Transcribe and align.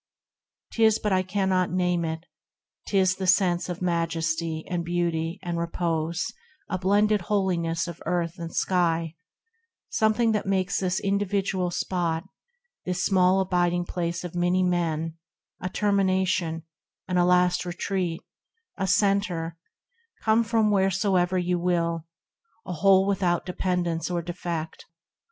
—'Tis, 0.71 0.97
but 0.97 1.13
I 1.13 1.21
cannot 1.21 1.69
name 1.71 2.03
it, 2.05 2.25
'tis 2.87 3.17
the 3.17 3.27
sense 3.27 3.69
Of 3.69 3.83
majesty, 3.83 4.65
and 4.67 4.83
beauty, 4.83 5.39
and 5.43 5.59
repose, 5.59 6.25
A 6.67 6.79
blended 6.79 7.21
holiness 7.29 7.87
of 7.87 8.01
earth 8.07 8.39
and 8.39 8.51
sky, 8.51 9.13
Something 9.89 10.31
that 10.31 10.47
makes 10.47 10.79
this 10.79 10.99
individual 10.99 11.69
spot, 11.69 12.23
This 12.83 13.05
small 13.05 13.41
abiding 13.41 13.85
place 13.85 14.23
of 14.23 14.33
many 14.33 14.63
men, 14.63 15.19
A 15.61 15.69
termination, 15.69 16.63
and 17.07 17.19
a 17.19 17.23
last 17.23 17.63
retreat, 17.63 18.23
A 18.77 18.87
centre, 18.87 19.55
come 20.23 20.43
from 20.43 20.71
wheresoe'er 20.71 21.37
you 21.37 21.59
will, 21.59 22.07
THE 22.65 22.71
RECLUSE 22.71 22.71
n 22.71 22.71
A 22.71 22.73
whole 22.73 23.05
without 23.07 23.45
dependence 23.45 24.09
or 24.09 24.23
defect. 24.23 24.83